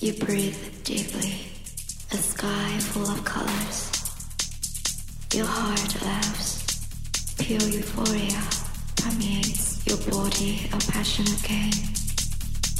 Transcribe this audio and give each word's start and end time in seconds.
You 0.00 0.12
breathe 0.12 0.84
deeply, 0.84 1.34
a 2.12 2.16
sky 2.18 2.78
full 2.78 3.10
of 3.10 3.24
colors. 3.24 3.90
Your 5.34 5.44
heart 5.44 6.02
laughs, 6.02 7.34
pure 7.36 7.60
euphoria 7.60 8.40
permeates 8.96 9.84
your 9.88 9.98
body, 10.08 10.70
a 10.72 10.78
passionate 10.92 11.42
gain. 11.42 11.72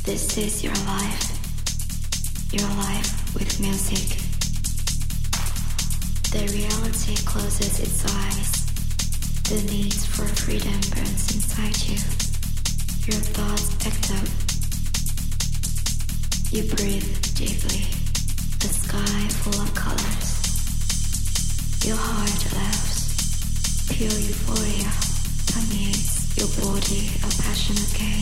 This 0.05 0.39
is 0.39 0.63
your 0.63 0.75
life, 0.87 2.53
your 2.53 2.69
life 2.79 3.35
with 3.35 3.61
music. 3.61 4.17
The 6.31 6.47
reality 6.55 7.17
closes 7.27 7.81
its 7.81 8.07
eyes. 8.15 8.58
The 9.49 9.63
need 9.73 9.95
for 9.95 10.27
freedom 10.27 10.79
burns 10.93 11.33
inside 11.35 11.77
you. 11.89 11.97
Your 13.09 13.23
thoughts 13.33 13.73
act 13.87 14.13
up. 14.13 14.29
You 16.53 16.65
breathe 16.77 17.09
deeply. 17.35 17.89
A 18.61 18.69
sky 18.69 19.21
full 19.41 19.59
of 19.59 19.75
colors. 19.75 20.31
Your 21.87 21.97
heart 21.97 22.53
laughs. 22.53 23.89
Pure 23.89 24.21
euphoria 24.21 24.93
permeates 25.49 26.37
your 26.37 26.49
body, 26.61 27.09
a 27.25 27.31
passionate 27.41 27.95
gain. 27.97 28.21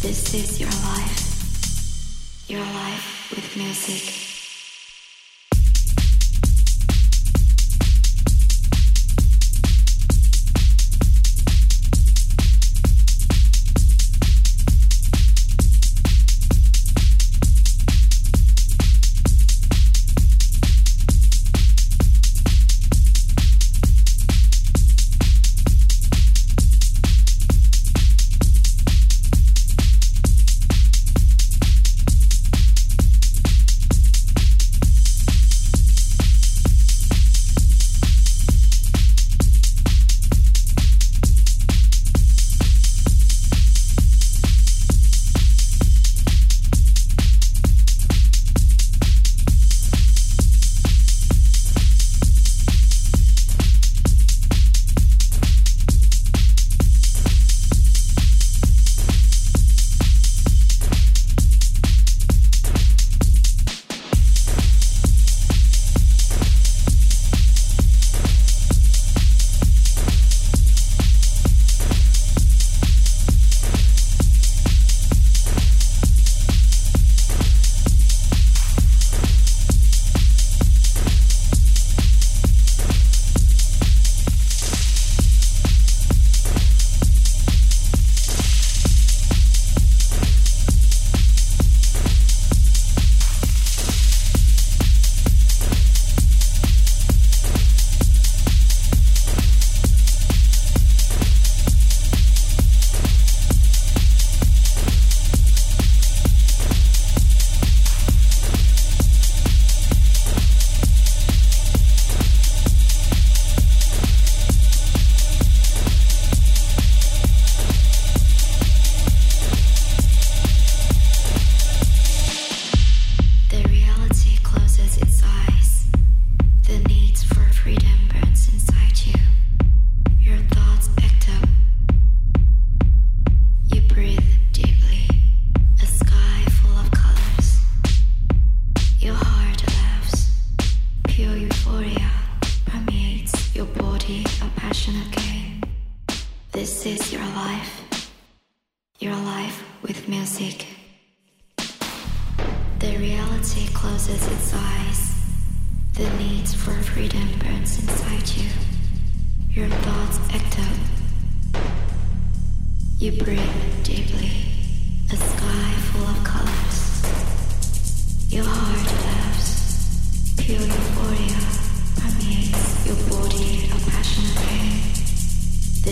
This 0.00 0.32
is 0.32 0.60
your 0.60 0.70
life. 0.94 2.46
Your 2.48 2.60
life 2.60 3.30
with 3.34 3.56
music. 3.56 4.33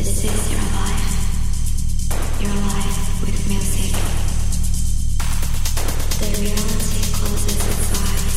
This 0.03 0.25
is 0.25 0.51
your 0.51 0.59
life. 0.59 1.15
Your 2.43 2.51
life 2.51 3.23
with 3.23 3.39
music. 3.47 3.95
The 6.19 6.27
reality 6.43 7.03
closes 7.15 7.63
its 7.71 7.87
eyes. 8.03 8.37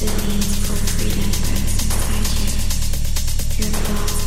The 0.00 0.06
need 0.26 0.50
for 0.66 0.74
freedom 0.90 1.30
grows 1.38 1.74
inside 1.86 2.30
you. 2.34 2.50
Your 3.62 3.70
thoughts. 3.78 4.26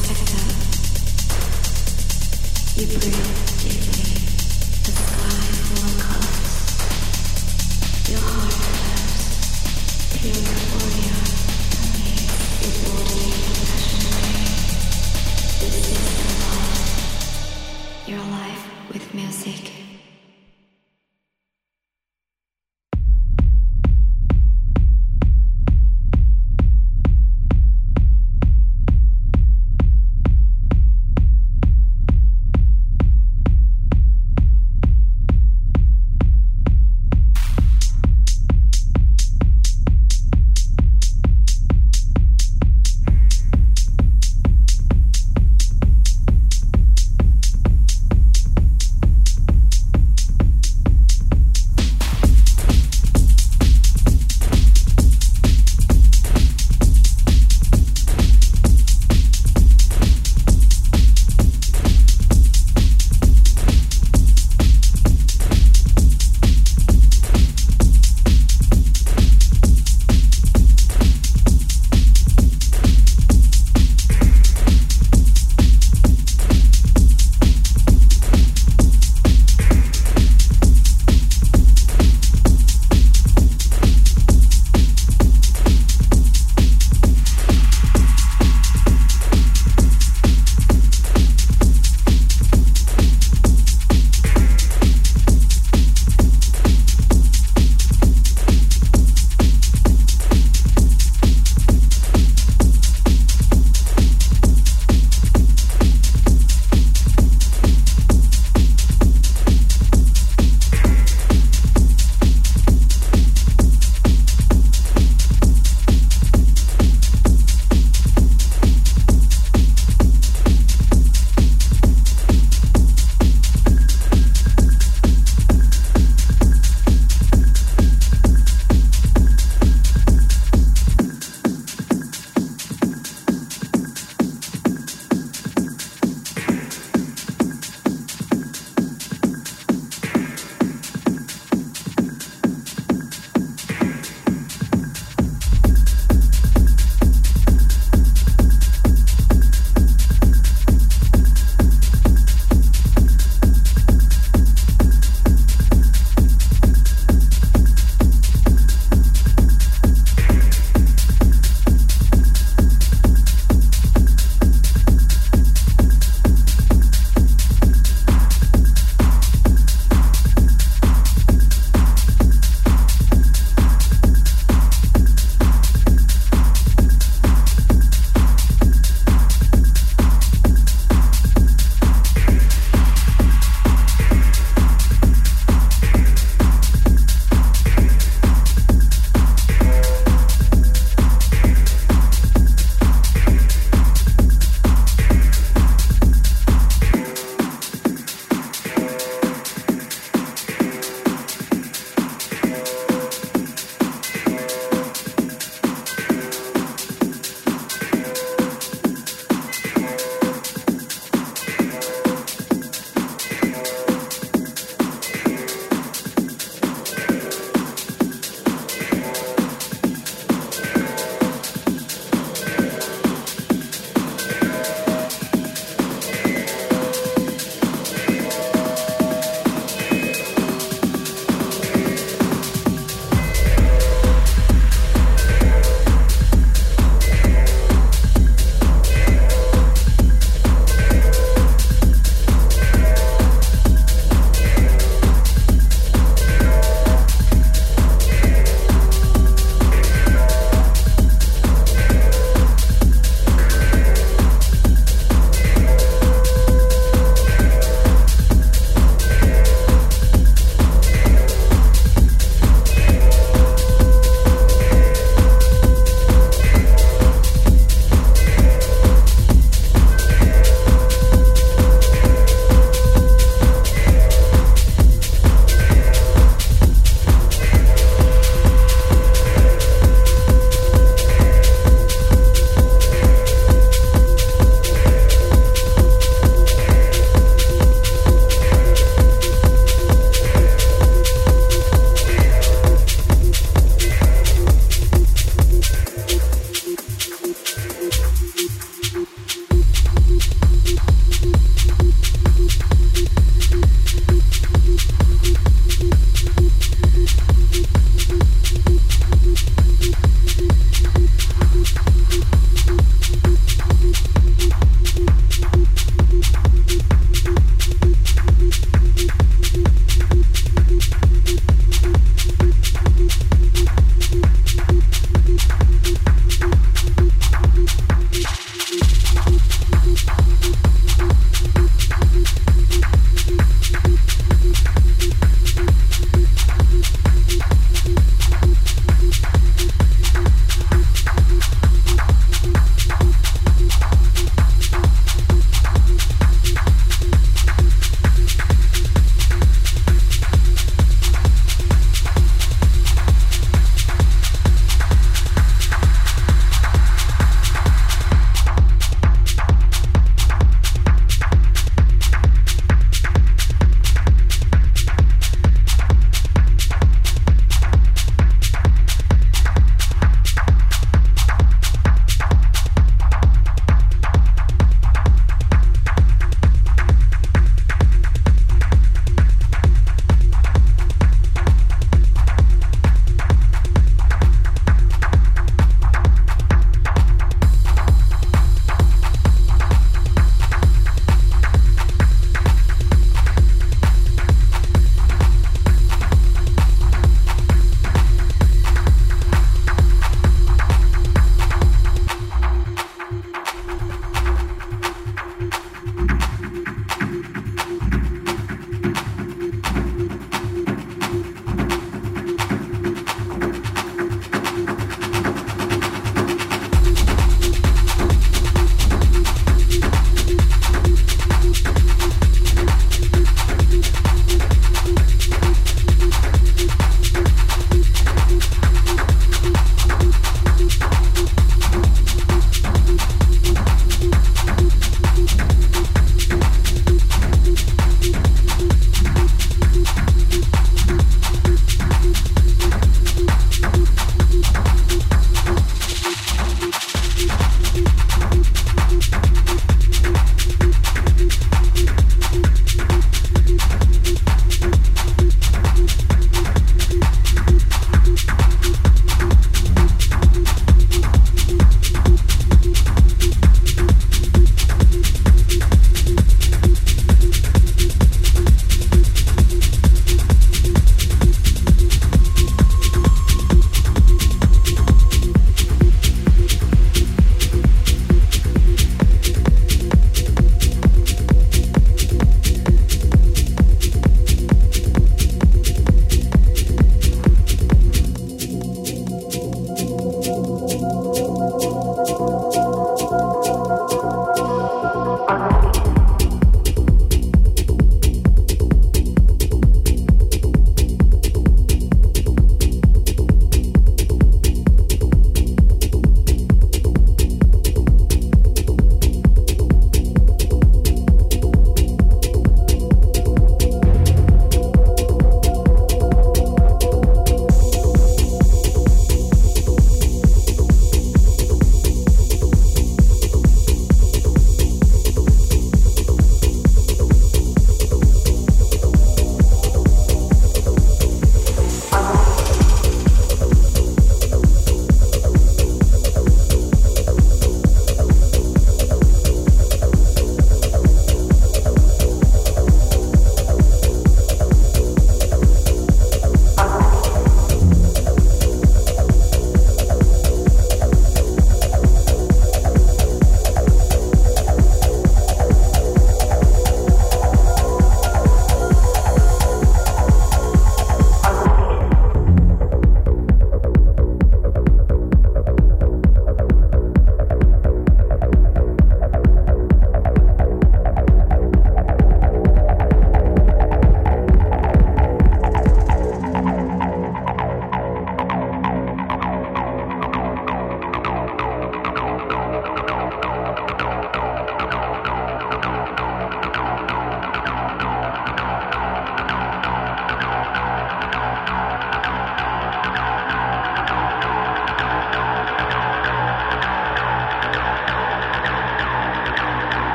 You 2.79 2.88
breathe 2.88 3.35
deeply. 3.59 4.07
The 4.85 4.91
sky. 4.95 5.44
Your 8.07 8.23
heart 8.23 8.39
a 8.39 8.41
passionate. 13.67 14.39
This 15.59 15.75
is 15.91 16.09
your 18.09 18.20
life 18.20 18.91
with 18.91 19.14
music. 19.14 19.78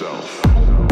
yourself. 0.00 0.83